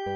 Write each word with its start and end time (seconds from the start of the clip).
Cari 0.00 0.12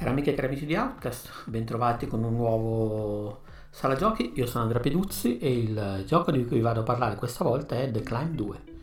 amiche 0.00 0.30
e 0.30 0.34
cari 0.34 0.46
amici 0.46 0.64
di 0.64 0.74
Outcast, 0.74 1.50
bentrovati 1.50 2.06
con 2.06 2.24
un 2.24 2.34
nuovo 2.34 3.42
Sala 3.68 3.94
Giochi. 3.94 4.32
Io 4.36 4.46
sono 4.46 4.62
Andrea 4.62 4.80
Peduzzi 4.80 5.36
e 5.36 5.52
il 5.52 6.04
gioco 6.06 6.30
di 6.30 6.46
cui 6.46 6.60
vado 6.60 6.80
a 6.80 6.84
parlare 6.84 7.16
questa 7.16 7.44
volta 7.44 7.78
è 7.78 7.90
The 7.90 8.00
Climb 8.00 8.34
2. 8.34 8.77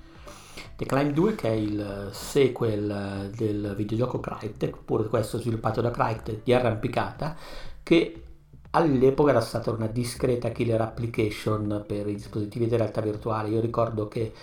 The 0.77 0.83
Climb 0.83 1.13
2 1.13 1.35
che 1.35 1.47
è 1.47 1.53
il 1.53 2.09
sequel 2.11 3.31
del 3.33 3.75
videogioco 3.77 4.19
Crytek, 4.19 4.79
pure 4.83 5.07
questo 5.07 5.39
sviluppato 5.39 5.79
da 5.79 5.89
Crytek 5.89 6.43
di 6.43 6.51
arrampicata, 6.51 7.33
che 7.81 8.23
all'epoca 8.71 9.29
era 9.29 9.39
stata 9.39 9.71
una 9.71 9.87
discreta 9.87 10.49
killer 10.49 10.81
application 10.81 11.85
per 11.87 12.09
i 12.09 12.15
dispositivi 12.15 12.67
di 12.67 12.75
realtà 12.75 12.99
virtuale. 12.99 13.47
Io 13.47 13.61
ricordo 13.61 14.09
che 14.09 14.33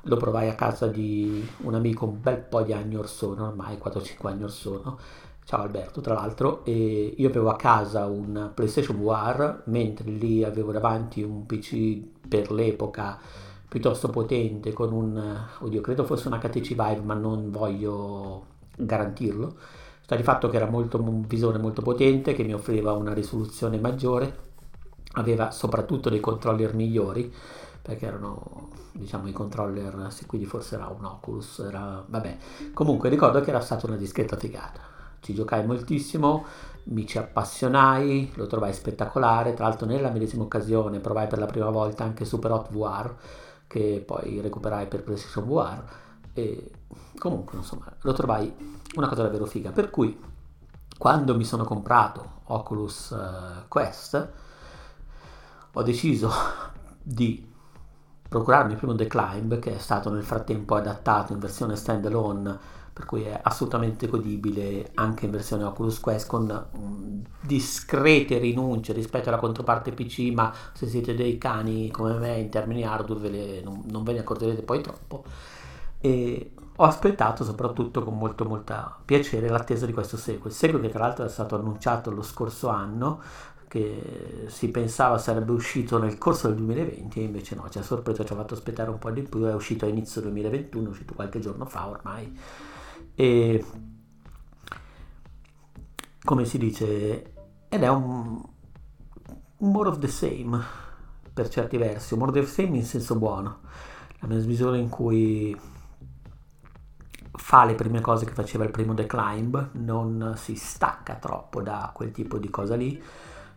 lo 0.00 0.16
provai 0.16 0.48
a 0.48 0.54
casa 0.54 0.86
di 0.86 1.46
un 1.64 1.74
amico 1.74 2.06
un 2.06 2.18
bel 2.18 2.38
po' 2.38 2.62
di 2.62 2.72
anni 2.72 2.96
or 2.96 3.06
sono, 3.06 3.48
ormai 3.48 3.76
4-5 3.76 4.26
anni 4.26 4.42
or 4.44 4.50
sono, 4.50 4.98
Ciao 5.44 5.60
Alberto, 5.60 6.00
tra 6.00 6.14
l'altro, 6.14 6.64
e 6.64 7.12
io 7.14 7.28
avevo 7.28 7.50
a 7.50 7.56
casa 7.56 8.06
un 8.06 8.52
PlayStation 8.54 8.96
VR, 9.02 9.64
mentre 9.66 10.10
lì 10.10 10.42
avevo 10.42 10.72
davanti 10.72 11.22
un 11.22 11.44
PC 11.44 12.00
per 12.26 12.50
l'epoca 12.50 13.52
piuttosto 13.74 14.08
potente 14.08 14.72
con 14.72 14.92
un, 14.92 15.36
oddio, 15.58 15.80
credo 15.80 16.04
fosse 16.04 16.28
un 16.28 16.38
HTC 16.38 16.68
Vive, 16.68 17.00
ma 17.02 17.14
non 17.14 17.50
voglio 17.50 18.44
garantirlo. 18.76 19.56
Sta 20.00 20.14
di 20.14 20.22
fatto 20.22 20.48
che 20.48 20.54
era 20.54 20.70
molto, 20.70 21.02
un 21.02 21.26
visore 21.26 21.58
molto 21.58 21.82
potente, 21.82 22.34
che 22.34 22.44
mi 22.44 22.54
offriva 22.54 22.92
una 22.92 23.12
risoluzione 23.12 23.80
maggiore, 23.80 24.38
aveva 25.14 25.50
soprattutto 25.50 26.08
dei 26.08 26.20
controller 26.20 26.72
migliori, 26.72 27.34
perché 27.82 28.06
erano 28.06 28.68
diciamo 28.92 29.26
i 29.26 29.32
controller, 29.32 30.06
se 30.10 30.26
quindi 30.26 30.46
forse 30.46 30.76
era 30.76 30.86
un 30.96 31.04
Oculus, 31.04 31.58
era, 31.58 32.04
vabbè, 32.06 32.36
comunque 32.74 33.08
ricordo 33.08 33.40
che 33.40 33.50
era 33.50 33.58
stata 33.58 33.88
una 33.88 33.96
discreta 33.96 34.36
figata. 34.36 34.82
Ci 35.18 35.34
giocai 35.34 35.66
moltissimo, 35.66 36.44
mi 36.84 37.08
ci 37.08 37.18
appassionai, 37.18 38.34
lo 38.36 38.46
trovai 38.46 38.72
spettacolare, 38.72 39.52
tra 39.54 39.66
l'altro 39.66 39.86
nella 39.86 40.10
medesima 40.10 40.44
occasione 40.44 41.00
provai 41.00 41.26
per 41.26 41.40
la 41.40 41.46
prima 41.46 41.70
volta 41.70 42.04
anche 42.04 42.24
Super 42.24 42.52
Hot 42.52 42.70
VR, 42.70 43.12
che 43.66 44.02
poi 44.04 44.40
recuperai 44.40 44.86
per 44.86 45.02
PlayStation 45.02 45.46
VR, 45.46 45.82
e 46.32 46.70
comunque 47.18 47.58
insomma 47.58 47.92
lo 48.00 48.12
trovai 48.12 48.52
una 48.96 49.08
cosa 49.08 49.22
davvero 49.22 49.46
figa, 49.46 49.70
per 49.70 49.90
cui 49.90 50.18
quando 50.96 51.36
mi 51.36 51.44
sono 51.44 51.64
comprato 51.64 52.40
Oculus 52.44 53.10
uh, 53.10 53.68
Quest 53.68 54.32
ho 55.72 55.82
deciso 55.82 56.30
di 57.02 57.52
procurarmi 58.28 58.72
il 58.72 58.78
primo 58.78 58.94
The 58.94 59.06
che 59.06 59.76
è 59.76 59.78
stato 59.78 60.10
nel 60.10 60.24
frattempo 60.24 60.74
adattato 60.74 61.32
in 61.32 61.38
versione 61.38 61.76
standalone 61.76 62.82
per 62.94 63.06
cui 63.06 63.24
è 63.24 63.36
assolutamente 63.42 64.06
godibile 64.06 64.92
anche 64.94 65.24
in 65.24 65.32
versione 65.32 65.64
Oculus 65.64 65.98
Quest 65.98 66.28
con 66.28 66.68
um, 66.74 67.22
discrete 67.40 68.38
rinunce 68.38 68.92
rispetto 68.92 69.28
alla 69.28 69.38
controparte 69.38 69.90
PC, 69.90 70.30
ma 70.32 70.54
se 70.72 70.86
siete 70.86 71.16
dei 71.16 71.36
cani 71.36 71.90
come 71.90 72.14
me 72.14 72.36
in 72.38 72.50
termini 72.50 72.84
hardware 72.84 73.20
ve 73.20 73.28
le, 73.30 73.60
non, 73.62 73.82
non, 73.90 74.04
ve 74.04 74.12
ne 74.12 74.20
accorgerete 74.20 74.62
poi 74.62 74.80
troppo. 74.80 75.24
E 76.00 76.52
ho 76.76 76.84
aspettato 76.84 77.42
soprattutto 77.42 78.04
con 78.04 78.16
molto 78.16 78.44
molto 78.44 78.74
piacere 79.04 79.48
l'attesa 79.48 79.86
di 79.86 79.92
questo 79.92 80.16
sequel, 80.16 80.52
sequel 80.52 80.82
che 80.82 80.88
tra 80.90 81.00
l'altro 81.00 81.24
è 81.24 81.28
stato 81.28 81.56
annunciato 81.56 82.12
lo 82.12 82.22
scorso 82.22 82.68
anno 82.68 83.20
che 83.66 84.44
si 84.46 84.68
pensava 84.68 85.18
sarebbe 85.18 85.50
uscito 85.50 85.98
nel 85.98 86.16
corso 86.16 86.46
del 86.46 86.58
2020 86.58 87.18
e 87.18 87.22
invece 87.24 87.56
no, 87.56 87.68
ci 87.70 87.78
ha 87.78 87.82
sorpreso, 87.82 88.24
ci 88.24 88.32
ha 88.32 88.36
fatto 88.36 88.54
aspettare 88.54 88.88
un 88.88 88.98
po' 88.98 89.10
di 89.10 89.22
più, 89.22 89.42
è 89.42 89.52
uscito 89.52 89.84
a 89.84 89.88
inizio 89.88 90.20
2021, 90.20 90.86
è 90.86 90.90
uscito 90.90 91.14
qualche 91.14 91.40
giorno 91.40 91.64
fa 91.64 91.88
ormai 91.88 92.38
e 93.14 93.64
come 96.24 96.44
si 96.44 96.58
dice 96.58 97.32
ed 97.68 97.82
è 97.82 97.88
un, 97.88 98.42
un 99.58 99.70
more 99.70 99.88
of 99.88 99.98
the 99.98 100.08
same 100.08 100.82
per 101.32 101.48
certi 101.48 101.76
versi 101.76 102.14
un 102.14 102.20
more 102.20 102.38
of 102.38 102.46
the 102.46 102.50
same 102.50 102.76
in 102.76 102.84
senso 102.84 103.16
buono. 103.16 103.60
Nella 104.20 104.44
misura 104.44 104.76
in 104.76 104.88
cui 104.88 105.54
fa 107.32 107.64
le 107.64 107.74
prime 107.74 108.00
cose 108.00 108.24
che 108.24 108.32
faceva 108.32 108.64
il 108.64 108.70
primo 108.70 108.94
The 108.94 109.06
Climb 109.06 109.70
non 109.72 110.34
si 110.36 110.54
stacca 110.54 111.16
troppo 111.16 111.60
da 111.60 111.90
quel 111.92 112.10
tipo 112.10 112.38
di 112.38 112.48
cosa 112.48 112.76
lì. 112.76 113.02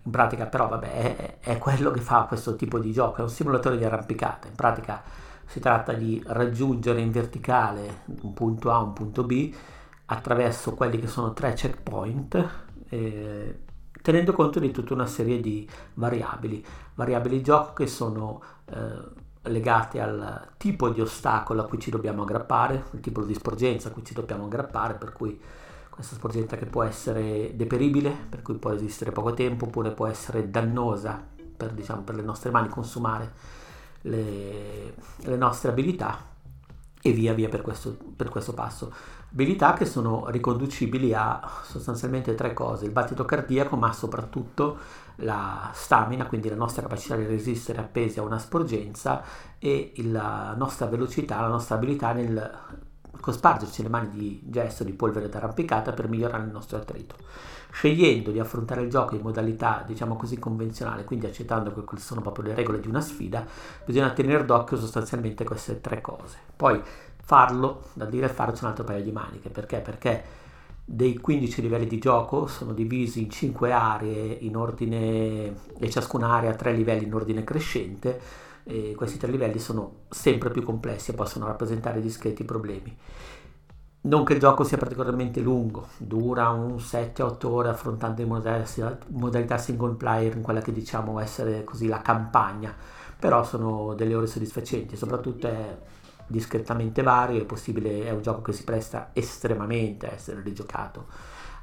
In 0.04 0.12
pratica 0.12 0.48
però 0.48 0.68
vabbè 0.68 0.92
è, 1.16 1.40
è 1.40 1.58
quello 1.58 1.92
che 1.92 2.02
fa 2.02 2.24
questo 2.24 2.56
tipo 2.56 2.80
di 2.80 2.92
gioco 2.92 3.20
è 3.20 3.22
un 3.22 3.30
simulatore 3.30 3.78
di 3.78 3.86
arrampicata. 3.86 4.48
In 4.48 4.56
pratica 4.56 5.02
si 5.48 5.60
tratta 5.60 5.94
di 5.94 6.22
raggiungere 6.28 7.00
in 7.00 7.12
verticale 7.12 8.02
un 8.22 8.34
punto 8.34 8.70
A, 8.72 8.80
un 8.80 8.94
punto 8.94 9.24
B 9.24 9.54
attraverso 10.06 10.74
quelli 10.74 11.00
che 11.00 11.08
sono 11.08 11.34
tre 11.34 11.54
checkpoint, 11.54 12.50
eh, 12.90 13.60
tenendo 14.02 14.34
conto 14.34 14.60
di 14.60 14.72
tutta 14.72 14.94
una 14.94 15.06
serie 15.06 15.40
di 15.40 15.68
variabili, 15.96 16.64
variabili 16.96 17.38
di 17.38 17.44
gioco 17.44 17.74
che 17.74 17.88
sono 17.88 18.42
eh, 18.66 19.50
legate 19.50 20.02
al 20.02 20.50
tipo 20.58 20.90
di 20.90 21.00
ostacolo 21.00 21.62
a 21.62 21.66
cui 21.66 21.80
ci 21.80 21.90
dobbiamo 21.90 22.24
aggrappare, 22.24 22.86
il 22.92 23.00
tipo 23.00 23.24
di 23.24 23.34
sporgenza 23.34 23.88
a 23.88 23.92
cui 23.92 24.04
ci 24.04 24.14
dobbiamo 24.14 24.46
aggrappare, 24.46 24.96
per 24.96 25.14
cui 25.14 25.40
questa 25.90 26.16
sporgenza 26.16 26.58
che 26.58 26.66
può 26.66 26.84
essere 26.84 27.56
deperibile, 27.56 28.16
per 28.30 28.42
cui 28.42 28.56
può 28.56 28.72
esistere 28.72 29.12
poco 29.12 29.34
tempo, 29.34 29.66
oppure 29.66 29.92
può 29.92 30.08
essere 30.08 30.50
dannosa 30.50 31.26
per, 31.56 31.72
diciamo, 31.72 32.02
per 32.02 32.16
le 32.16 32.22
nostre 32.22 32.52
mani, 32.52 32.68
consumare 32.68 33.66
le, 34.02 34.94
le 35.18 35.36
nostre 35.36 35.70
abilità 35.72 36.36
e 37.02 37.12
via 37.12 37.34
via 37.34 37.50
per 37.50 37.62
questo, 37.62 37.98
per 38.16 38.30
questo 38.30 38.54
passo. 38.54 38.92
Abilità 39.32 39.74
che 39.74 39.86
sono 39.86 40.30
riconducibili 40.30 41.14
a 41.14 41.40
sostanzialmente 41.64 42.34
tre 42.34 42.54
cose, 42.54 42.86
il 42.86 42.92
battito 42.92 43.26
cardiaco 43.26 43.76
ma 43.76 43.92
soprattutto 43.94 44.78
la 45.18 45.70
stamina, 45.74 46.26
quindi 46.26 46.50
la 46.50 46.56
nostra 46.56 46.82
capacità 46.82 47.16
di 47.16 47.26
resistere 47.26 47.80
appesi 47.80 48.20
a 48.20 48.24
una 48.24 48.40
sporgenza 48.40 49.24
e 49.60 49.94
la 49.98 50.54
nostra 50.56 50.86
velocità, 50.88 51.42
la 51.42 51.48
nostra 51.48 51.76
abilità 51.76 52.14
nel 52.14 52.52
cospargerci 53.28 53.84
le 53.84 53.90
mani 53.90 54.10
di 54.10 54.42
gesto 54.46 54.86
di 54.86 54.94
polvere 54.94 55.28
d'arrampicata 55.28 55.92
per 55.92 56.08
migliorare 56.08 56.46
il 56.46 56.52
nostro 56.52 56.78
attrito 56.78 57.16
scegliendo 57.70 58.32
di 58.32 58.40
affrontare 58.40 58.82
il 58.82 58.90
gioco 58.90 59.16
in 59.16 59.22
modalità, 59.22 59.84
diciamo 59.86 60.16
così, 60.16 60.40
convenzionale, 60.40 61.04
quindi 61.04 61.26
accettando 61.26 61.74
che 61.74 61.82
queste 61.82 62.08
sono 62.08 62.22
proprio 62.22 62.46
le 62.46 62.56
regole 62.56 62.80
di 62.80 62.88
una 62.88 63.02
sfida, 63.02 63.46
bisogna 63.86 64.10
tenere 64.12 64.46
d'occhio 64.46 64.78
sostanzialmente 64.78 65.44
queste 65.44 65.82
tre 65.82 66.02
cose. 66.02 66.38
Poi 66.56 66.82
farlo, 67.22 67.90
da 67.94 68.06
dire 68.06 68.30
farci 68.30 68.64
un 68.64 68.70
altro 68.70 68.86
paio 68.86 69.04
di 69.04 69.12
maniche, 69.12 69.50
perché? 69.50 69.80
Perché 69.80 70.24
dei 70.84 71.18
15 71.18 71.62
livelli 71.62 71.86
di 71.86 72.00
gioco 72.00 72.48
sono 72.48 72.72
divisi 72.72 73.22
in 73.22 73.30
5 73.30 73.72
aree 73.72 74.38
in 74.40 74.56
ordine 74.56 75.54
e 75.78 75.90
ciascuna 75.90 76.30
area 76.30 76.52
ha 76.52 76.56
3 76.56 76.72
livelli 76.72 77.04
in 77.04 77.14
ordine 77.14 77.44
crescente 77.44 78.20
e 78.68 78.94
questi 78.96 79.18
tre 79.18 79.32
livelli 79.32 79.60
sono 79.60 80.02
sempre 80.10 80.52
più 80.52 80.62
complessi 80.62 81.12
e 81.12 81.14
possono 81.14 81.46
rappresentare 81.46 82.02
discreti 82.02 82.44
problemi. 82.44 82.96
Non 84.00 84.24
che 84.24 84.34
il 84.34 84.40
gioco 84.40 84.64
sia 84.64 84.78
particolarmente 84.78 85.40
lungo, 85.40 85.88
dura 85.98 86.50
un 86.50 86.76
7-8 86.76 87.46
ore 87.48 87.70
affrontando 87.70 88.22
in 88.22 88.28
modalità 88.28 89.58
single 89.58 89.96
player 89.96 90.36
in 90.36 90.42
quella 90.42 90.62
che 90.62 90.72
diciamo 90.72 91.20
essere 91.20 91.64
così 91.64 91.88
la 91.88 92.02
campagna, 92.02 92.76
però 93.18 93.44
sono 93.44 93.94
delle 93.96 94.16
ore 94.16 94.28
soddisfacenti, 94.28 94.96
soprattutto 94.96 95.48
è 95.48 95.78
discretamente 96.28 97.02
vario, 97.02 97.42
è 97.42 97.46
possibile, 97.46 98.06
è 98.06 98.12
un 98.12 98.22
gioco 98.22 98.42
che 98.42 98.54
si 98.54 98.64
presta 98.64 99.10
estremamente 99.14 100.08
a 100.08 100.14
essere 100.14 100.42
rigiocato 100.42 101.06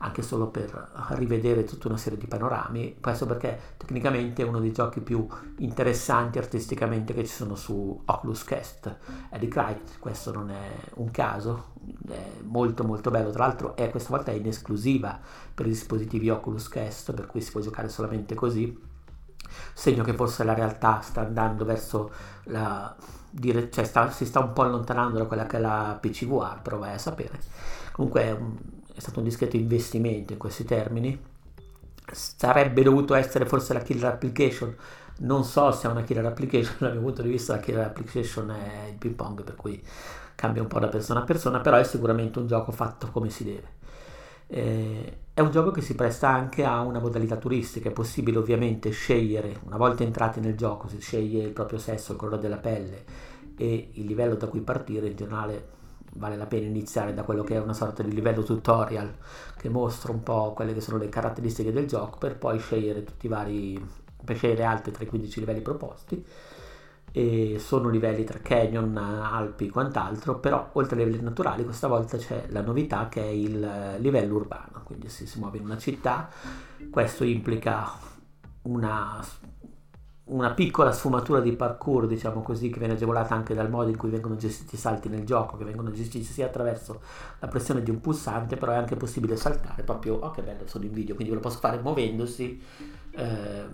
anche 0.04 0.20
solo 0.20 0.48
per 0.48 0.90
rivedere 1.12 1.64
tutta 1.64 1.88
una 1.88 1.96
serie 1.96 2.18
di 2.18 2.26
panorami, 2.26 2.98
questo 3.00 3.24
perché 3.24 3.58
tecnicamente 3.78 4.42
è 4.42 4.46
uno 4.46 4.60
dei 4.60 4.70
giochi 4.70 5.00
più 5.00 5.26
interessanti 5.58 6.36
artisticamente 6.36 7.14
che 7.14 7.24
ci 7.24 7.32
sono 7.32 7.54
su 7.54 8.02
Oculus 8.04 8.44
Quest. 8.44 8.96
È 9.30 9.38
di 9.38 9.48
Crytek, 9.48 9.98
questo 9.98 10.30
non 10.30 10.50
è 10.50 10.74
un 10.96 11.10
caso, 11.10 11.72
è 12.06 12.42
molto 12.42 12.84
molto 12.84 13.10
bello, 13.10 13.30
tra 13.30 13.46
l'altro 13.46 13.74
è 13.76 13.90
questa 13.90 14.10
volta 14.10 14.30
in 14.30 14.46
esclusiva 14.46 15.18
per 15.54 15.64
i 15.64 15.70
dispositivi 15.70 16.28
Oculus 16.28 16.68
Quest, 16.68 17.14
per 17.14 17.26
cui 17.26 17.40
si 17.40 17.50
può 17.50 17.62
giocare 17.62 17.88
solamente 17.88 18.34
così. 18.34 18.78
Segno 19.72 20.04
che 20.04 20.12
forse 20.12 20.44
la 20.44 20.52
realtà 20.52 21.00
sta 21.00 21.22
andando 21.22 21.64
verso 21.64 22.12
la 22.44 22.94
dire, 23.30 23.70
cioè 23.70 23.84
sta, 23.84 24.10
si 24.10 24.26
sta 24.26 24.40
un 24.40 24.52
po' 24.52 24.62
allontanando 24.62 25.16
da 25.16 25.24
quella 25.24 25.46
che 25.46 25.56
è 25.56 25.60
la 25.60 25.96
PCVR, 25.98 26.60
però 26.60 26.76
vai 26.76 26.92
a 26.92 26.98
sapere. 26.98 27.40
Comunque 27.92 28.82
è 28.94 29.00
stato 29.00 29.18
un 29.18 29.24
discreto 29.24 29.56
investimento 29.56 30.32
in 30.32 30.38
questi 30.38 30.64
termini. 30.64 31.20
Sarebbe 32.12 32.82
dovuto 32.82 33.14
essere 33.14 33.44
forse 33.44 33.72
la 33.72 33.80
killer 33.80 34.12
application. 34.12 34.74
Non 35.18 35.44
so 35.44 35.72
se 35.72 35.88
è 35.88 35.90
una 35.90 36.02
killer 36.02 36.26
application, 36.26 36.76
dal 36.80 36.92
mio 36.92 37.00
punto 37.00 37.22
di 37.22 37.28
vista 37.28 37.54
la 37.54 37.60
killer 37.60 37.84
application 37.84 38.50
è 38.50 38.88
il 38.88 38.96
ping 38.96 39.14
pong, 39.14 39.42
per 39.42 39.56
cui 39.56 39.82
cambia 40.34 40.62
un 40.62 40.68
po' 40.68 40.78
da 40.78 40.88
persona 40.88 41.20
a 41.20 41.24
persona, 41.24 41.60
però 41.60 41.76
è 41.76 41.84
sicuramente 41.84 42.38
un 42.38 42.46
gioco 42.46 42.70
fatto 42.72 43.08
come 43.10 43.30
si 43.30 43.44
deve. 43.44 43.82
Eh, 44.46 45.18
è 45.34 45.40
un 45.40 45.50
gioco 45.50 45.72
che 45.72 45.80
si 45.80 45.96
presta 45.96 46.28
anche 46.28 46.64
a 46.64 46.80
una 46.80 47.00
modalità 47.00 47.36
turistica, 47.36 47.88
è 47.88 47.92
possibile 47.92 48.38
ovviamente 48.38 48.90
scegliere, 48.90 49.60
una 49.64 49.76
volta 49.76 50.04
entrati 50.04 50.38
nel 50.38 50.56
gioco, 50.56 50.86
si 50.86 51.00
sceglie 51.00 51.42
il 51.42 51.52
proprio 51.52 51.78
sesso, 51.78 52.12
il 52.12 52.18
colore 52.18 52.40
della 52.40 52.58
pelle 52.58 53.04
e 53.56 53.90
il 53.94 54.04
livello 54.04 54.36
da 54.36 54.46
cui 54.46 54.60
partire, 54.60 55.08
in 55.08 55.16
generale 55.16 55.72
vale 56.14 56.36
la 56.36 56.46
pena 56.46 56.66
iniziare 56.66 57.14
da 57.14 57.22
quello 57.22 57.42
che 57.42 57.54
è 57.54 57.60
una 57.60 57.72
sorta 57.72 58.02
di 58.02 58.12
livello 58.12 58.42
tutorial 58.42 59.12
che 59.56 59.68
mostra 59.68 60.12
un 60.12 60.22
po' 60.22 60.52
quelle 60.52 60.74
che 60.74 60.80
sono 60.80 60.98
le 60.98 61.08
caratteristiche 61.08 61.72
del 61.72 61.86
gioco 61.86 62.18
per 62.18 62.36
poi 62.36 62.58
scegliere 62.58 63.04
tutti 63.04 63.26
i 63.26 63.28
vari, 63.28 63.86
per 64.24 64.36
scegliere 64.36 64.64
altri 64.64 64.92
tra 64.92 65.04
i 65.04 65.06
15 65.06 65.40
livelli 65.40 65.60
proposti. 65.60 66.24
E 67.16 67.58
sono 67.60 67.90
livelli 67.90 68.24
tra 68.24 68.40
canyon, 68.40 68.96
Alpi 68.96 69.66
e 69.66 69.70
quant'altro, 69.70 70.40
però 70.40 70.70
oltre 70.72 70.98
ai 70.98 71.04
livelli 71.04 71.22
naturali 71.22 71.62
questa 71.62 71.86
volta 71.86 72.16
c'è 72.16 72.46
la 72.48 72.60
novità 72.60 73.08
che 73.08 73.22
è 73.22 73.28
il 73.28 73.96
livello 73.98 74.34
urbano, 74.34 74.82
quindi 74.82 75.08
si, 75.08 75.24
si 75.24 75.38
muove 75.38 75.58
in 75.58 75.64
una 75.64 75.78
città, 75.78 76.28
questo 76.90 77.22
implica 77.22 77.88
una, 78.62 79.24
una, 80.26 80.52
piccola 80.52 80.92
sfumatura 80.92 81.40
di 81.40 81.52
parkour, 81.52 82.06
diciamo 82.06 82.42
così, 82.42 82.70
che 82.70 82.78
viene 82.78 82.94
agevolata 82.94 83.34
anche 83.34 83.54
dal 83.54 83.68
modo 83.68 83.90
in 83.90 83.96
cui 83.96 84.10
vengono 84.10 84.36
gestiti 84.36 84.76
i 84.76 84.78
salti 84.78 85.08
nel 85.08 85.24
gioco, 85.24 85.56
che 85.56 85.64
vengono 85.64 85.90
gestiti 85.90 86.24
sia 86.24 86.46
attraverso 86.46 87.00
la 87.40 87.48
pressione 87.48 87.82
di 87.82 87.90
un 87.90 88.00
pulsante, 88.00 88.56
però 88.56 88.72
è 88.72 88.76
anche 88.76 88.96
possibile 88.96 89.36
saltare 89.36 89.82
proprio, 89.82 90.14
oh 90.14 90.30
che 90.30 90.42
bello, 90.42 90.66
sono 90.66 90.84
in 90.84 90.92
video, 90.92 91.14
quindi 91.14 91.32
ve 91.32 91.40
lo 91.40 91.46
posso 91.46 91.58
fare 91.58 91.78
muovendosi 91.78 92.62
eh, 93.10 93.64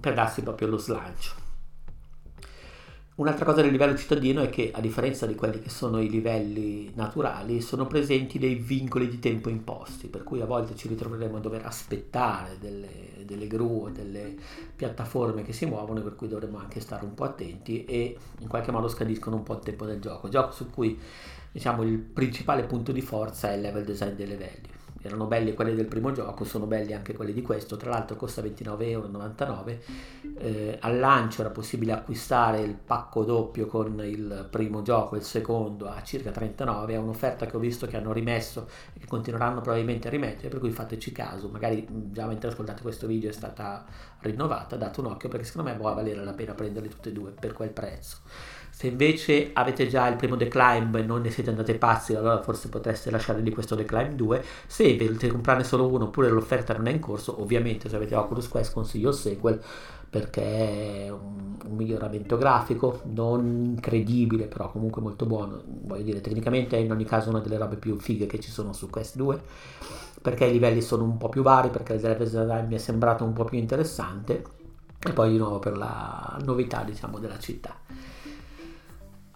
per 0.00 0.14
darsi 0.14 0.42
proprio 0.42 0.68
lo 0.68 0.78
slancio. 0.78 1.47
Un'altra 3.18 3.44
cosa 3.44 3.62
del 3.62 3.72
livello 3.72 3.96
cittadino 3.96 4.42
è 4.42 4.48
che, 4.48 4.70
a 4.72 4.80
differenza 4.80 5.26
di 5.26 5.34
quelli 5.34 5.58
che 5.58 5.70
sono 5.70 6.00
i 6.00 6.08
livelli 6.08 6.92
naturali, 6.94 7.60
sono 7.60 7.84
presenti 7.84 8.38
dei 8.38 8.54
vincoli 8.54 9.08
di 9.08 9.18
tempo 9.18 9.48
imposti, 9.48 10.06
per 10.06 10.22
cui 10.22 10.40
a 10.40 10.44
volte 10.44 10.76
ci 10.76 10.86
ritroveremo 10.86 11.38
a 11.38 11.40
dover 11.40 11.66
aspettare 11.66 12.58
delle, 12.60 13.24
delle 13.24 13.48
gru, 13.48 13.90
delle 13.90 14.36
piattaforme 14.76 15.42
che 15.42 15.52
si 15.52 15.66
muovono, 15.66 16.00
per 16.00 16.14
cui 16.14 16.28
dovremo 16.28 16.58
anche 16.58 16.78
stare 16.78 17.04
un 17.04 17.14
po' 17.14 17.24
attenti 17.24 17.84
e 17.86 18.16
in 18.38 18.46
qualche 18.46 18.70
modo 18.70 18.86
scadiscono 18.86 19.34
un 19.34 19.42
po' 19.42 19.54
il 19.54 19.60
tempo 19.62 19.84
del 19.84 19.98
gioco. 19.98 20.28
Gioco 20.28 20.52
su 20.52 20.70
cui 20.70 20.96
diciamo 21.50 21.82
il 21.82 21.98
principale 21.98 22.62
punto 22.62 22.92
di 22.92 23.02
forza 23.02 23.50
è 23.50 23.56
il 23.56 23.62
level 23.62 23.84
design 23.84 24.14
dei 24.14 24.28
livelli 24.28 24.77
erano 25.02 25.26
belli 25.26 25.54
quelli 25.54 25.74
del 25.74 25.86
primo 25.86 26.12
gioco, 26.12 26.44
sono 26.44 26.66
belli 26.66 26.92
anche 26.92 27.14
quelli 27.14 27.32
di 27.32 27.42
questo, 27.42 27.76
tra 27.76 27.90
l'altro 27.90 28.16
costa 28.16 28.42
29,99 28.42 28.82
euro, 28.82 29.78
eh, 30.38 30.78
al 30.80 30.98
lancio 30.98 31.40
era 31.42 31.50
possibile 31.50 31.92
acquistare 31.92 32.60
il 32.60 32.74
pacco 32.74 33.24
doppio 33.24 33.66
con 33.66 34.02
il 34.04 34.46
primo 34.50 34.82
gioco 34.82 35.16
il 35.16 35.22
secondo 35.22 35.88
a 35.88 36.02
circa 36.02 36.30
39, 36.30 36.94
è 36.94 36.96
un'offerta 36.96 37.46
che 37.46 37.56
ho 37.56 37.60
visto 37.60 37.86
che 37.86 37.96
hanno 37.96 38.12
rimesso 38.12 38.68
e 38.94 39.00
che 39.00 39.06
continueranno 39.06 39.60
probabilmente 39.60 40.08
a 40.08 40.10
rimettere, 40.10 40.48
per 40.48 40.58
cui 40.58 40.70
fateci 40.70 41.12
caso, 41.12 41.48
magari 41.48 41.86
già 42.10 42.26
mentre 42.26 42.50
ascoltate 42.50 42.82
questo 42.82 43.06
video 43.06 43.30
è 43.30 43.32
stata 43.32 43.84
rinnovata, 44.20 44.76
date 44.76 45.00
un 45.00 45.06
occhio 45.06 45.28
perché 45.28 45.46
secondo 45.46 45.70
me 45.70 45.76
può 45.76 45.92
valere 45.94 46.24
la 46.24 46.32
pena 46.32 46.54
prenderli 46.54 46.88
tutti 46.88 47.08
e 47.08 47.12
due 47.12 47.30
per 47.30 47.52
quel 47.52 47.70
prezzo. 47.70 48.18
Se 48.78 48.86
invece 48.86 49.50
avete 49.54 49.88
già 49.88 50.06
il 50.06 50.14
primo 50.14 50.36
Declimb 50.36 50.94
e 50.94 51.02
non 51.02 51.22
ne 51.22 51.30
siete 51.30 51.50
andati 51.50 51.74
pazzi, 51.74 52.14
allora 52.14 52.40
forse 52.42 52.68
potreste 52.68 53.10
lasciare 53.10 53.40
lì 53.40 53.50
questo 53.50 53.74
Declimb 53.74 54.12
2. 54.12 54.44
Se 54.68 54.96
volete 54.96 55.26
comprarne 55.26 55.64
solo 55.64 55.88
uno 55.88 56.04
oppure 56.04 56.28
l'offerta 56.28 56.74
non 56.74 56.86
è 56.86 56.92
in 56.92 57.00
corso, 57.00 57.42
ovviamente 57.42 57.88
se 57.88 57.96
avete 57.96 58.14
Oculus 58.14 58.46
Quest 58.46 58.72
consiglio 58.72 59.08
il 59.08 59.16
sequel 59.16 59.60
perché 60.08 60.42
è 61.06 61.10
un, 61.10 61.56
un, 61.66 61.74
miglioramento 61.74 62.38
grafico 62.38 63.00
non 63.06 63.64
incredibile 63.64 64.46
però 64.46 64.70
comunque 64.70 65.02
molto 65.02 65.26
buono 65.26 65.60
voglio 65.66 66.04
dire 66.04 66.20
tecnicamente 66.20 66.76
è 66.76 66.80
in 66.80 66.92
ogni 66.92 67.04
caso 67.04 67.30
una 67.30 67.40
delle 67.40 67.58
robe 67.58 67.76
più 67.76 67.98
fighe 67.98 68.26
che 68.26 68.38
ci 68.38 68.50
sono 68.52 68.72
su 68.72 68.88
Quest 68.88 69.16
2 69.16 69.40
perché 70.22 70.44
i 70.44 70.52
livelli 70.52 70.82
sono 70.82 71.02
un 71.02 71.18
po' 71.18 71.28
più 71.28 71.42
vari 71.42 71.70
perché 71.70 71.94
il 71.94 72.00
design 72.00 72.68
mi 72.68 72.76
è 72.76 72.78
sembrato 72.78 73.24
un 73.24 73.32
po' 73.32 73.44
più 73.44 73.58
interessante 73.58 74.44
e 75.00 75.12
poi 75.12 75.32
di 75.32 75.36
nuovo 75.36 75.58
per 75.58 75.76
la 75.76 76.38
novità 76.44 76.84
diciamo 76.84 77.18
della 77.18 77.38
città 77.40 77.74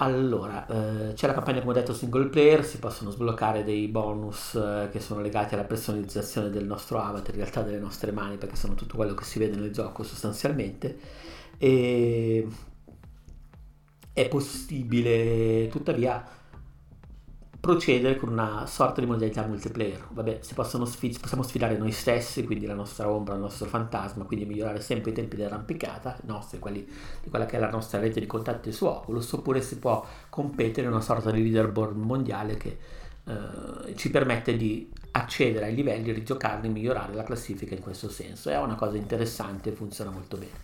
allora, 0.03 0.67
eh, 0.67 1.13
c'è 1.15 1.29
la 1.29 1.33
campagna 1.33 1.61
come 1.61 1.75
detto 1.75 1.95
single 1.95 2.27
player, 2.27 2.65
si 2.65 2.79
possono 2.79 3.11
sbloccare 3.11 3.63
dei 3.63 3.87
bonus 3.87 4.55
eh, 4.57 4.89
che 4.91 4.99
sono 4.99 5.21
legati 5.21 5.55
alla 5.55 5.65
personalizzazione 5.65 6.51
del 6.51 6.65
nostro 6.65 6.99
avatar, 6.99 7.35
in 7.35 7.41
realtà 7.41 7.63
delle 7.63 7.79
nostre 7.79 8.11
mani, 8.11 8.37
perché 8.37 8.57
sono 8.57 8.75
tutto 8.75 8.97
quello 8.97 9.15
che 9.15 9.25
si 9.25 9.39
vede 9.39 9.57
nel 9.57 9.73
gioco 9.73 10.03
sostanzialmente. 10.03 10.99
E 11.57 12.49
è 14.13 14.29
possibile 14.29 15.69
tuttavia 15.69 16.25
procedere 17.63 18.17
con 18.17 18.31
una 18.31 18.67
sorta 18.67 19.01
di 19.01 19.07
modalità 19.07 19.47
multiplayer. 19.47 20.09
Vabbè, 20.11 20.41
si 20.41 20.53
sfid- 20.85 21.21
possiamo 21.21 21.45
sfidare 21.45 21.77
noi 21.77 21.93
stessi, 21.93 22.43
quindi 22.43 22.67
la 22.67 22.75
nostra 22.75 23.09
ombra, 23.09 23.35
il 23.35 23.41
nostro 23.41 23.67
fantasma, 23.67 24.25
quindi 24.25 24.47
migliorare 24.47 24.81
sempre 24.81 25.13
i 25.13 25.15
tempi 25.15 25.37
dell'arrampicata, 25.37 26.19
i 26.25 26.27
nostri, 26.27 26.59
quelli 26.59 26.85
di 27.23 27.31
quella 27.31 27.47
che 27.47 27.59
è 27.59 27.61
la 27.61 27.71
nostra 27.71 28.01
rete 28.01 28.19
di 28.19 28.27
contatti 28.27 28.73
su 28.73 28.85
Oculus, 28.85 29.31
oppure 29.35 29.63
si 29.63 29.79
può 29.79 30.05
competere 30.29 30.89
in 30.89 30.93
una 30.93 31.01
sorta 31.01 31.31
di 31.31 31.41
leaderboard 31.41 31.95
mondiale 31.95 32.57
che 32.57 32.79
eh, 33.25 33.95
ci 33.95 34.11
permette 34.11 34.57
di 34.57 34.91
accedere 35.13 35.67
ai 35.67 35.77
livelli, 35.77 36.11
rigiocarli, 36.11 36.69
migliorare 36.69 37.15
la 37.15 37.23
classifica 37.23 37.77
in 37.77 37.81
questo 37.81 38.09
senso. 38.09 38.51
È 38.51 38.59
una 38.59 38.75
cosa 38.75 38.97
interessante 38.97 39.69
e 39.71 39.73
funziona 39.73 40.11
molto 40.11 40.37
bene. 40.37 40.59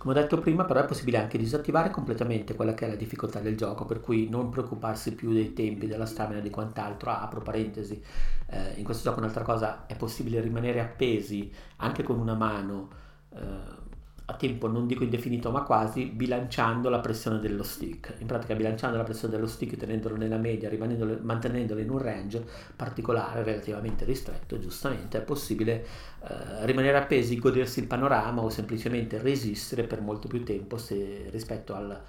Come 0.00 0.14
ho 0.14 0.16
detto 0.22 0.38
prima, 0.38 0.64
però 0.64 0.80
è 0.80 0.86
possibile 0.86 1.18
anche 1.18 1.36
disattivare 1.36 1.90
completamente 1.90 2.54
quella 2.54 2.72
che 2.72 2.86
è 2.86 2.88
la 2.88 2.94
difficoltà 2.94 3.40
del 3.40 3.54
gioco, 3.54 3.84
per 3.84 4.00
cui 4.00 4.30
non 4.30 4.48
preoccuparsi 4.48 5.14
più 5.14 5.30
dei 5.30 5.52
tempi, 5.52 5.86
della 5.86 6.06
stamina, 6.06 6.40
di 6.40 6.48
quant'altro. 6.48 7.10
Apro 7.10 7.42
parentesi, 7.42 8.02
eh, 8.46 8.72
in 8.76 8.84
questo 8.84 9.02
gioco 9.02 9.18
un'altra 9.20 9.44
cosa, 9.44 9.84
è 9.84 9.94
possibile 9.96 10.40
rimanere 10.40 10.80
appesi 10.80 11.52
anche 11.76 12.02
con 12.02 12.18
una 12.18 12.32
mano. 12.32 12.88
Eh, 13.34 13.89
a 14.30 14.34
tempo 14.34 14.68
non 14.68 14.86
dico 14.86 15.02
indefinito 15.02 15.50
ma 15.50 15.62
quasi 15.62 16.04
bilanciando 16.06 16.88
la 16.88 17.00
pressione 17.00 17.40
dello 17.40 17.64
stick 17.64 18.14
in 18.18 18.26
pratica 18.26 18.54
bilanciando 18.54 18.96
la 18.96 19.02
pressione 19.02 19.34
dello 19.34 19.48
stick 19.48 19.76
tenendolo 19.76 20.16
nella 20.16 20.36
media 20.36 20.70
mantenendolo 21.22 21.80
in 21.80 21.90
un 21.90 21.98
range 21.98 22.44
particolare 22.76 23.42
relativamente 23.42 24.04
ristretto 24.04 24.58
giustamente 24.58 25.18
è 25.18 25.22
possibile 25.22 25.84
eh, 26.22 26.64
rimanere 26.64 26.98
appesi 26.98 27.38
godersi 27.38 27.80
il 27.80 27.86
panorama 27.86 28.42
o 28.42 28.50
semplicemente 28.50 29.18
resistere 29.18 29.82
per 29.84 30.00
molto 30.00 30.28
più 30.28 30.44
tempo 30.44 30.78
se, 30.78 31.26
rispetto 31.30 31.74
al 31.74 32.00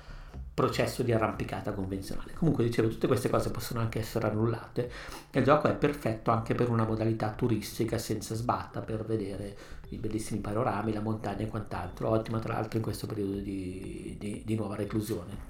processo 0.54 1.02
di 1.02 1.12
arrampicata 1.12 1.72
convenzionale. 1.72 2.34
Comunque 2.34 2.64
dicevo, 2.64 2.90
tutte 2.90 3.08
queste 3.08 3.30
cose 3.30 3.52
possono 3.52 3.80
anche 3.80 4.00
essere 4.00 4.28
annullate 4.28 4.92
e 5.32 5.40
il 5.40 5.46
gioco 5.46 5.68
è 5.68 5.74
perfetto 5.74 6.30
anche 6.30 6.54
per 6.54 6.70
una 6.70 6.86
modalità 6.86 7.32
turistica 7.32 7.98
senza 7.98 8.36
sbatta 8.36 8.82
per 8.82 9.06
vedere 9.06 9.56
i 9.92 9.98
bellissimi 9.98 10.40
panorami, 10.40 10.94
la 10.94 11.02
montagna 11.02 11.44
e 11.44 11.48
quant'altro, 11.48 12.10
ottima 12.10 12.40
tra 12.40 12.54
l'altro 12.54 12.78
in 12.78 12.84
questo 12.84 13.08
periodo 13.08 13.38
di, 13.38 14.16
di, 14.20 14.42
di 14.46 14.56
nuova 14.56 14.76
reclusione. 14.76 15.50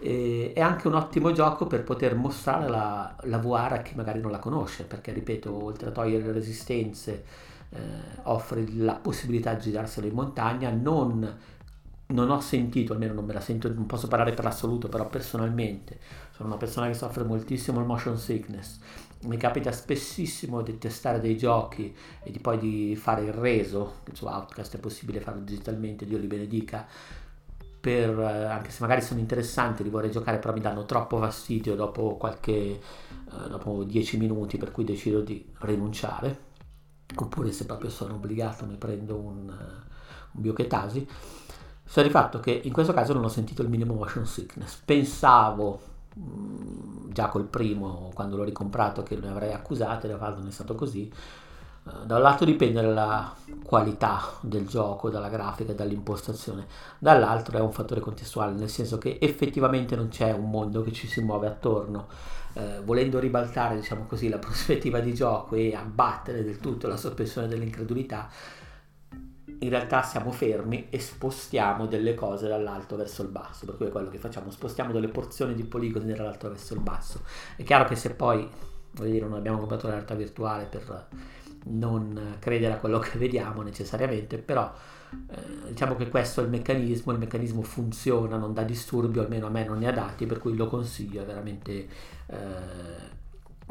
E, 0.00 0.52
è 0.54 0.60
anche 0.60 0.86
un 0.86 0.94
ottimo 0.94 1.32
gioco 1.32 1.66
per 1.66 1.84
poter 1.84 2.14
mostrare 2.14 2.68
la, 2.68 3.14
la 3.22 3.38
VR 3.38 3.72
a 3.72 3.82
chi 3.82 3.94
magari 3.94 4.20
non 4.20 4.30
la 4.30 4.38
conosce, 4.38 4.84
perché 4.84 5.12
ripeto, 5.12 5.64
oltre 5.64 5.88
a 5.88 5.92
togliere 5.92 6.24
le 6.24 6.32
resistenze, 6.32 7.24
eh, 7.70 7.78
offre 8.24 8.64
la 8.76 8.94
possibilità 8.94 9.54
di 9.54 9.62
girarselo 9.62 10.06
in 10.06 10.14
montagna, 10.14 10.70
non 10.70 11.36
non 12.08 12.30
ho 12.30 12.40
sentito, 12.40 12.92
almeno 12.92 13.12
non 13.14 13.24
me 13.24 13.34
la 13.34 13.40
sento, 13.40 13.72
non 13.72 13.86
posso 13.86 14.08
parlare 14.08 14.32
per 14.32 14.44
l'assoluto, 14.44 14.88
però 14.88 15.06
personalmente 15.08 15.98
sono 16.30 16.48
una 16.48 16.56
persona 16.56 16.86
che 16.86 16.94
soffre 16.94 17.24
moltissimo 17.24 17.80
il 17.80 17.86
motion 17.86 18.16
sickness. 18.16 18.78
Mi 19.22 19.36
capita 19.36 19.72
spessissimo 19.72 20.62
di 20.62 20.78
testare 20.78 21.20
dei 21.20 21.36
giochi 21.36 21.94
e 22.22 22.30
di 22.30 22.38
poi 22.38 22.58
di 22.58 22.96
fare 22.96 23.24
il 23.24 23.32
reso, 23.32 23.96
su 24.12 24.26
Outcast 24.26 24.76
è 24.76 24.78
possibile 24.78 25.20
farlo 25.20 25.40
digitalmente, 25.40 26.06
Dio 26.06 26.18
li 26.18 26.26
benedica, 26.26 26.86
per, 27.80 28.18
eh, 28.18 28.44
anche 28.44 28.70
se 28.70 28.78
magari 28.80 29.02
sono 29.02 29.18
interessanti, 29.18 29.82
li 29.82 29.90
vorrei 29.90 30.10
giocare, 30.10 30.38
però 30.38 30.52
mi 30.52 30.60
danno 30.60 30.84
troppo 30.84 31.18
fastidio 31.18 31.74
dopo 31.74 32.16
qualche, 32.16 32.52
eh, 32.52 33.48
dopo 33.48 33.82
10 33.82 34.18
minuti, 34.18 34.56
per 34.56 34.70
cui 34.70 34.84
decido 34.84 35.20
di 35.20 35.52
rinunciare. 35.60 36.46
Oppure 37.16 37.50
se 37.52 37.64
proprio 37.66 37.90
sono 37.90 38.14
obbligato 38.14 38.66
mi 38.66 38.76
prendo 38.76 39.16
un, 39.16 39.48
un 39.48 40.40
biochetasi 40.42 41.06
Sta 41.88 42.02
di 42.02 42.10
fatto 42.10 42.38
che 42.38 42.50
in 42.50 42.70
questo 42.70 42.92
caso 42.92 43.14
non 43.14 43.24
ho 43.24 43.28
sentito 43.28 43.62
il 43.62 43.70
minimo 43.70 43.94
motion 43.94 44.26
sickness. 44.26 44.76
Pensavo 44.84 45.80
già 47.18 47.28
col 47.28 47.44
primo, 47.44 48.10
quando 48.14 48.36
l'ho 48.36 48.44
ricomprato, 48.44 49.02
che 49.02 49.16
ne 49.16 49.28
avrei 49.28 49.52
accusato, 49.52 50.06
in 50.06 50.16
realtà 50.16 50.38
non 50.38 50.46
è 50.46 50.50
stato 50.50 50.74
così. 50.74 51.10
Eh, 51.88 52.06
da 52.06 52.16
un 52.16 52.22
lato 52.22 52.44
dipende 52.44 52.80
dalla 52.80 53.34
qualità 53.64 54.20
del 54.40 54.66
gioco, 54.66 55.10
dalla 55.10 55.28
grafica, 55.28 55.72
dall'impostazione, 55.72 56.66
dall'altro 56.98 57.58
è 57.58 57.60
un 57.60 57.72
fattore 57.72 58.00
contestuale, 58.00 58.52
nel 58.52 58.68
senso 58.68 58.98
che 58.98 59.18
effettivamente 59.20 59.96
non 59.96 60.08
c'è 60.08 60.32
un 60.32 60.50
mondo 60.50 60.82
che 60.82 60.92
ci 60.92 61.06
si 61.06 61.20
muove 61.20 61.46
attorno. 61.46 62.06
Eh, 62.54 62.80
volendo 62.84 63.18
ribaltare, 63.18 63.76
diciamo 63.76 64.04
così, 64.06 64.28
la 64.28 64.38
prospettiva 64.40 65.00
di 65.00 65.14
gioco 65.14 65.54
e 65.56 65.74
abbattere 65.74 66.44
del 66.44 66.58
tutto 66.58 66.88
la 66.88 66.96
sospensione 66.96 67.48
dell'incredulità, 67.48 68.28
in 69.60 69.68
realtà 69.70 70.02
siamo 70.02 70.30
fermi 70.30 70.86
e 70.90 71.00
spostiamo 71.00 71.86
delle 71.86 72.14
cose 72.14 72.48
dall'alto 72.48 72.96
verso 72.96 73.22
il 73.22 73.28
basso, 73.28 73.66
per 73.66 73.76
cui 73.76 73.86
è 73.86 73.90
quello 73.90 74.08
che 74.08 74.18
facciamo, 74.18 74.50
spostiamo 74.50 74.92
delle 74.92 75.08
porzioni 75.08 75.54
di 75.54 75.64
poligoni 75.64 76.12
dall'alto 76.12 76.48
verso 76.48 76.74
il 76.74 76.80
basso. 76.80 77.22
È 77.56 77.62
chiaro 77.62 77.84
che 77.84 77.96
se 77.96 78.14
poi 78.14 78.48
voglio 78.92 79.10
dire, 79.10 79.26
non 79.26 79.38
abbiamo 79.38 79.58
comprato 79.58 79.86
la 79.86 79.94
realtà 79.94 80.14
virtuale 80.14 80.64
per 80.64 81.08
non 81.64 82.36
credere 82.38 82.74
a 82.74 82.76
quello 82.78 82.98
che 82.98 83.18
vediamo 83.18 83.62
necessariamente, 83.62 84.38
però 84.38 84.72
eh, 85.30 85.68
diciamo 85.68 85.96
che 85.96 86.08
questo 86.08 86.40
è 86.40 86.44
il 86.44 86.50
meccanismo, 86.50 87.12
il 87.12 87.18
meccanismo 87.18 87.62
funziona, 87.62 88.36
non 88.36 88.54
dà 88.54 88.62
disturbi, 88.62 89.18
almeno 89.18 89.46
a 89.46 89.50
me 89.50 89.64
non 89.64 89.78
ne 89.78 89.88
ha 89.88 89.92
dati, 89.92 90.26
per 90.26 90.38
cui 90.38 90.56
lo 90.56 90.68
consiglio, 90.68 91.22
è 91.22 91.24
veramente 91.24 91.88
eh, 92.26 92.36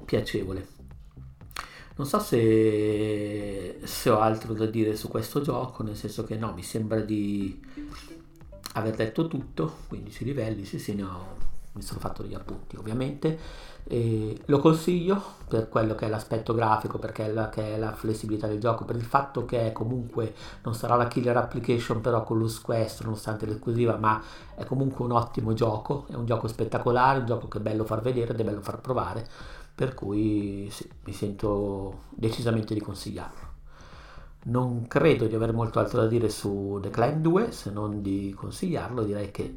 piacevole. 0.04 0.77
Non 1.98 2.06
so 2.06 2.20
se, 2.20 3.80
se, 3.84 4.10
ho 4.12 4.20
altro 4.20 4.54
da 4.54 4.68
dire 4.68 4.96
su 4.96 5.08
questo 5.08 5.42
gioco, 5.42 5.82
nel 5.82 5.96
senso 5.96 6.24
che 6.24 6.36
no, 6.36 6.54
mi 6.54 6.62
sembra 6.62 7.00
di 7.00 7.60
aver 8.74 8.96
detto 8.96 9.28
tutto, 9.28 9.78
15 9.88 10.24
livelli, 10.24 10.64
sì 10.64 10.78
sì, 10.78 10.94
ne 10.94 11.02
ho, 11.02 11.38
mi 11.72 11.82
sono 11.82 12.00
fatto 12.00 12.22
degli 12.22 12.36
appunti 12.36 12.76
ovviamente. 12.76 13.66
E 13.90 14.40
lo 14.46 14.60
consiglio 14.60 15.20
per 15.48 15.70
quello 15.70 15.96
che 15.96 16.06
è 16.06 16.10
l'aspetto 16.10 16.54
grafico, 16.54 17.00
perché 17.00 17.26
è 17.26 17.32
la, 17.32 17.50
è 17.50 17.78
la, 17.80 17.94
flessibilità 17.94 18.46
del 18.46 18.60
gioco, 18.60 18.86
per 18.86 18.96
il 18.96 19.04
fatto 19.04 19.46
che 19.46 19.72
comunque 19.72 20.36
non 20.64 20.76
sarà 20.76 20.96
la 20.96 21.08
killer 21.08 21.38
application 21.38 22.02
però 22.02 22.24
con 22.24 22.38
lo 22.38 22.52
Quest 22.62 23.02
nonostante 23.02 23.48
l'esclusiva, 23.48 23.96
ma 23.96 24.22
è 24.54 24.66
comunque 24.66 25.04
un 25.04 25.14
ottimo 25.14 25.54
gioco, 25.54 26.06
è 26.12 26.14
un 26.14 26.28
gioco 26.28 26.48
spettacolare, 26.48 27.20
un 27.20 27.26
gioco 27.26 27.48
che 27.48 27.58
è 27.58 27.62
bello 27.62 27.86
far 27.86 28.02
vedere 28.02 28.34
ed 28.34 28.40
è 28.40 28.44
bello 28.44 28.62
far 28.62 28.82
provare 28.82 29.56
per 29.78 29.94
cui 29.94 30.68
sì, 30.72 30.90
mi 31.04 31.14
sento 31.14 32.06
decisamente 32.10 32.74
di 32.74 32.80
consigliarlo. 32.80 33.46
Non 34.46 34.88
credo 34.88 35.28
di 35.28 35.36
avere 35.36 35.52
molto 35.52 35.78
altro 35.78 36.02
da 36.02 36.08
dire 36.08 36.30
su 36.30 36.80
The 36.82 36.90
Climb 36.90 37.22
2 37.22 37.52
se 37.52 37.70
non 37.70 38.02
di 38.02 38.34
consigliarlo, 38.36 39.04
direi 39.04 39.30
che 39.30 39.56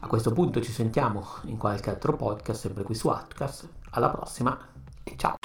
a 0.00 0.06
questo 0.06 0.30
punto 0.32 0.60
ci 0.60 0.72
sentiamo 0.72 1.24
in 1.44 1.56
qualche 1.56 1.88
altro 1.88 2.14
podcast 2.16 2.60
sempre 2.60 2.82
qui 2.82 2.94
su 2.94 3.08
Outcast. 3.08 3.66
Alla 3.92 4.10
prossima 4.10 4.58
e 5.04 5.14
ciao! 5.16 5.41